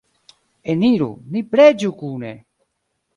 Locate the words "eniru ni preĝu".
0.73-1.91